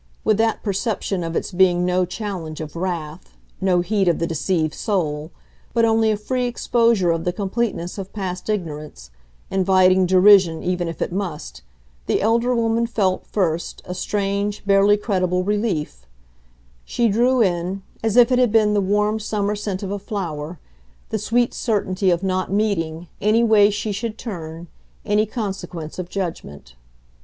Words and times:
With 0.23 0.37
that 0.37 0.63
perception 0.63 1.23
of 1.23 1.35
its 1.35 1.51
being 1.51 1.85
no 1.85 2.05
challenge 2.05 2.59
of 2.59 2.75
wrath, 2.75 3.37
no 3.61 3.81
heat 3.81 4.07
of 4.07 4.17
the 4.17 4.25
deceived 4.25 4.73
soul, 4.73 5.29
but 5.75 5.85
only 5.85 6.09
a 6.09 6.17
free 6.17 6.45
exposure 6.45 7.11
of 7.11 7.23
the 7.23 7.31
completeness 7.31 7.99
of 7.99 8.11
past 8.11 8.49
ignorance, 8.49 9.11
inviting 9.51 10.07
derision 10.07 10.63
even 10.63 10.87
if 10.87 11.03
it 11.03 11.11
must, 11.13 11.61
the 12.07 12.19
elder 12.19 12.55
woman 12.55 12.87
felt, 12.87 13.27
first, 13.27 13.83
a 13.85 13.93
strange, 13.93 14.65
barely 14.65 14.97
credible 14.97 15.43
relief: 15.43 16.07
she 16.83 17.07
drew 17.07 17.39
in, 17.43 17.83
as 18.03 18.17
if 18.17 18.31
it 18.31 18.39
had 18.39 18.51
been 18.51 18.73
the 18.73 18.81
warm 18.81 19.19
summer 19.19 19.55
scent 19.55 19.83
of 19.83 19.91
a 19.91 19.99
flower, 19.99 20.57
the 21.09 21.19
sweet 21.19 21.53
certainty 21.53 22.09
of 22.09 22.23
not 22.23 22.51
meeting, 22.51 23.07
any 23.21 23.43
way 23.43 23.69
she 23.69 23.91
should 23.91 24.17
turn, 24.17 24.67
any 25.05 25.27
consequence 25.27 25.99
of 25.99 26.09
judgment. 26.09 26.73